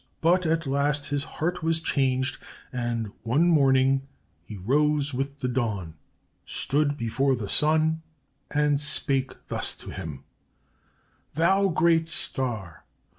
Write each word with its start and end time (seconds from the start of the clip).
But 0.19 0.47
at 0.47 0.65
last 0.65 1.05
his 1.09 1.23
heart 1.23 1.61
was 1.61 1.79
changed, 1.79 2.41
and 2.73 3.11
one 3.21 3.47
morning 3.47 4.07
he 4.43 4.57
rose 4.57 5.13
with 5.13 5.41
the 5.41 5.47
dawn, 5.47 5.93
stood 6.43 6.97
before 6.97 7.35
the 7.35 7.47
sun, 7.47 8.01
and 8.49 8.79
spake 8.81 9.31
thus 9.47 9.75
to 9.75 9.91
him: 9.91 10.23
"'Thou 11.35 11.67
great 11.67 12.09
star! 12.09 12.83